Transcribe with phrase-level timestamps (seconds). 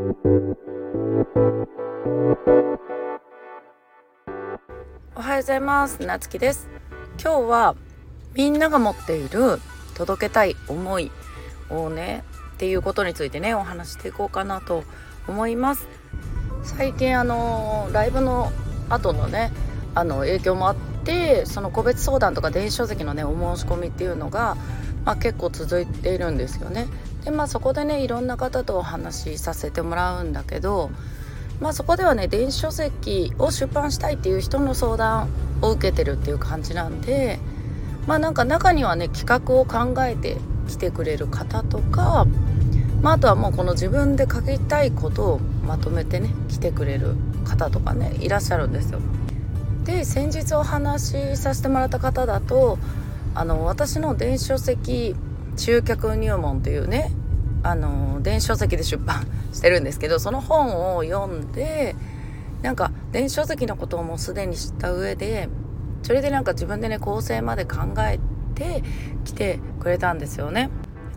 [0.00, 0.02] お
[5.20, 6.00] はようございます。
[6.06, 6.70] なつきです。
[7.22, 7.76] 今日は
[8.32, 9.60] みんなが持っている
[9.94, 11.10] 届けたい思い
[11.68, 12.24] をね
[12.54, 14.84] っていうことについてねお話していこうかなと
[15.28, 15.86] 思います。
[16.62, 18.50] 最近あのライブの
[18.88, 19.52] 後のね
[19.94, 24.56] あの影響もあってその個別相談とか電子書籍のねお申し込みっていうのが、
[25.04, 26.86] まあ、結構続いているんですよね。
[27.24, 30.90] でまあそこでねいろんな方とお話しさせてもらうんだけど
[31.60, 35.28] まあそこではね電子書籍を出版したいっていう人の相談
[35.62, 37.38] を受けてるっていう感じなんで
[38.06, 40.38] まあなんか中にはね企画を考えて
[40.68, 42.26] きてくれる方とか、
[43.02, 49.00] まあ、あとはもうこの自分で書きたいことをまとめてね来てくれる方とかねいらっしゃるんですよ。
[49.84, 52.78] で先日お話しさせてもらった方だと
[53.34, 55.14] あの私の電子書籍
[55.56, 57.12] 集客入門というね
[57.62, 61.94] あの電子書籍で出版してるんですけどその本を読んで
[62.62, 65.48] なんか電子書籍のことをもうすでに知った上で
[66.02, 68.18] それでなんか自分でね構成まで考え
[68.54, 68.82] て
[69.24, 70.70] 来てくれたんですよね。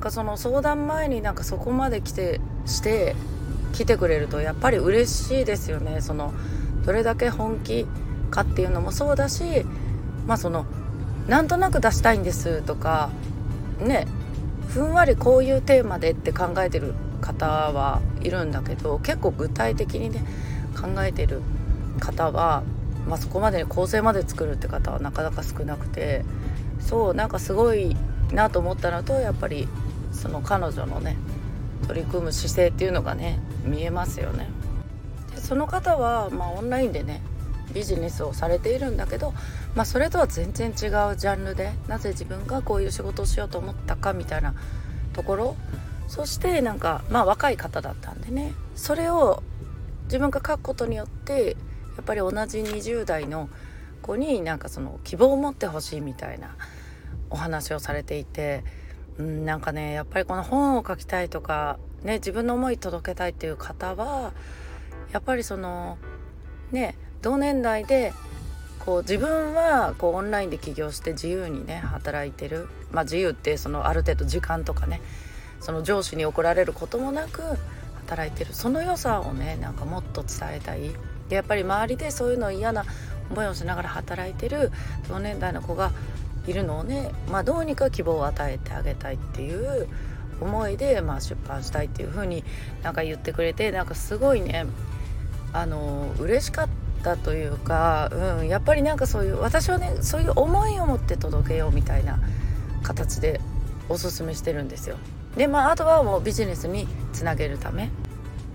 [0.00, 3.14] かその相談前になんかそこまで来てして
[3.72, 6.00] 来てくれるとやっぱり嬉しいですよね。
[6.00, 6.32] その
[6.84, 7.86] どれだけ本気
[8.30, 9.66] かっていうのもそうだし
[10.26, 10.64] まあその
[11.28, 13.10] なんとなく出したいんですとか
[13.80, 14.06] ね
[14.70, 20.24] ふんわりこういうテーマでって考えてる方はいるんだけど結構具体的にね
[20.80, 21.42] 考えてる
[21.98, 22.62] 方は、
[23.06, 26.24] まあ、そこまでに構成まで作るって方はなかなか少なくて
[26.80, 27.96] そうなんかすごい
[28.32, 29.66] なと思ったのとやっぱり
[30.12, 31.16] その彼女のね
[31.88, 34.48] 取り組む姿勢っていうのがね見えますよね。
[35.34, 37.22] でその方は、まあ、オンラインでね
[37.72, 39.32] ビジネスをされているんだけど、
[39.74, 44.54] まあ、それとは全然違うジャンルでなぜ自分がこういう仕事をしようと思ったかみたいな
[45.12, 45.56] ところ。
[46.08, 48.52] そしてなんかまあ若い方だったんでね。
[48.74, 49.42] それを
[50.04, 51.56] 自分が書くことによって
[51.96, 53.48] やっぱり同じ20代の
[54.02, 56.56] 子になんかその希望を持ってほしいみたいな
[57.30, 58.64] お話をされていて、
[59.18, 64.32] うん、なんかねやっぱりこの本を書きたいとか、ね、自分の思い届けたいっていう方は
[65.12, 65.98] やっぱりその
[66.72, 68.12] ね同年代で
[68.78, 75.02] こう自分はこうオンラインで起業して自由にね働いてる、まあ、自由ってそのある程度時間とかね
[75.60, 77.42] その上司に怒られることもなく
[78.06, 78.54] 働いてる。
[78.54, 80.90] その良さをねなんかもっと伝えたい。
[81.28, 82.84] でやっぱり周りでそういうの嫌な
[83.30, 84.72] 思いをしながら働いてる
[85.08, 85.92] 同年代の子が
[86.46, 89.86] いるのをね、まあ、どうにか希望を与えてあげたいっていう
[90.40, 92.42] 思いで、まあ、出版したいっていう風に
[92.82, 94.66] なんか言ってくれてなんかすごいね
[95.52, 96.79] あの嬉しかった。
[97.16, 102.18] というか、うん、やっぱりなんかそういう私はねそういう思いを持って届けようみたいな
[102.82, 103.40] 形で
[103.88, 104.96] おすすめしてるんですよ。
[105.36, 107.90] でまああとはもうビジネスにつなげるため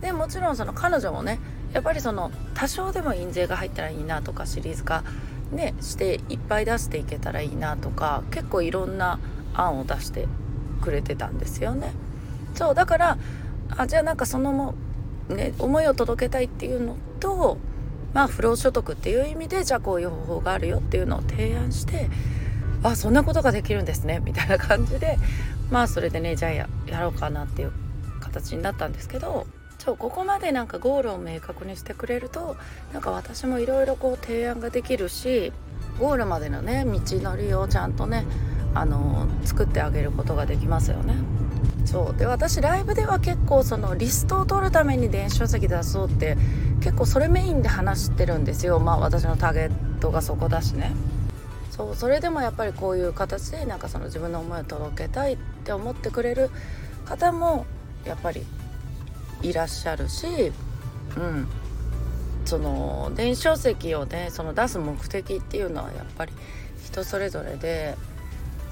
[0.00, 1.38] でもちろんその彼女もね
[1.72, 5.04] やっぱりその多少でも印税が入ったらいいなとかシリーズ化
[5.50, 9.18] ねしていっぱい出していけたらいいなとか結構いろんな
[9.54, 10.26] 案を出して
[10.82, 11.92] くれてたんですよね。
[12.54, 13.18] そうだから
[13.76, 14.74] あじゃあなんかそのも
[15.28, 17.58] ね思いを届けたいっていうのと
[18.14, 22.08] まあ不労所得っていう意味でじゃあこういう方法があるよっていうのを提案して
[22.82, 25.18] あそんなことができるんですねみたいな感じで
[25.70, 26.68] まあそれでねじゃあや
[27.00, 27.72] ろうかなっていう
[28.20, 29.46] 形になったんですけど
[29.78, 32.56] そうここまでなんかゴールを明確にしてくれると
[32.92, 35.52] なんか私もいろいろこう提案ができるし
[35.98, 38.24] ゴールまでのね道のりをちゃんとね
[38.74, 41.14] あの作ってあげることができますよね。
[41.84, 46.36] そうで私ライブでは結構そのリストを取るために電子書籍出そうって
[46.84, 48.78] 結構それメインで話してるんですよ。
[48.78, 50.92] まあ私のターゲットがそこだしね。
[51.70, 56.50] そうそれでもやっぱりこういう形でなんかその自分の思いを届けたいって思ってくれる
[57.06, 57.64] 方も
[58.04, 58.44] やっぱり
[59.40, 60.52] いらっしゃるし
[61.16, 61.48] うん。
[62.44, 66.32] その電子書籍をねその出す目的っていうのはやっぱり
[66.84, 67.96] 人それぞれで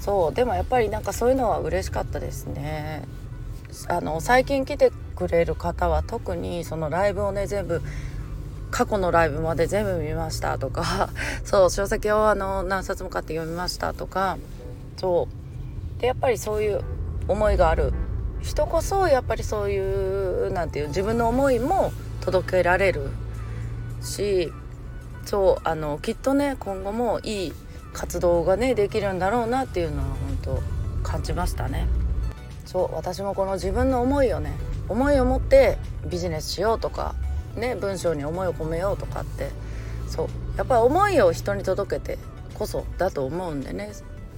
[0.00, 3.04] そうでもやっぱりなんかそういうのは嬉しかったですね。
[3.86, 7.82] あの最近来てくれる方は特にそのライブをね全部
[8.70, 11.10] 過去のライブまで全部見ましたとか
[11.44, 14.38] そう書籍をあの何冊も買って読みましたとか
[14.96, 15.28] そ
[15.98, 16.80] うでやっぱりそういう
[17.28, 17.92] 思いがある
[18.40, 23.10] 人こそやっぱりそういう何て言う自分の思いも届けられる
[24.00, 24.50] し
[25.26, 27.52] そうあのきっとね今後もいい
[27.92, 30.62] 活動がねできるんだろうなっていうのは本当
[31.02, 31.86] 感じましたね。
[32.64, 34.52] そう私もこの自分の思いをね
[34.90, 35.78] 思いを持って
[36.10, 37.14] ビジネスしようとか
[37.56, 39.50] ね文章に思いを込めようとかって
[40.08, 40.28] そう
[40.58, 42.18] やっぱり思いを人に届けて
[42.54, 43.92] こそだと思うんでね。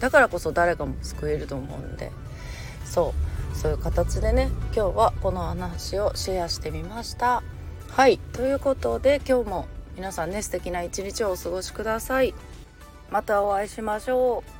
[0.00, 2.12] だからこそ誰かも救えると思うんで
[2.84, 3.12] そ
[3.54, 7.42] うそういう形でね今日はこの話をシェアしてみました。
[7.90, 9.66] はいということで今日も
[9.96, 12.34] 皆さんね素敵な一日をお過ごしください。
[13.10, 14.57] またお会いしましょう。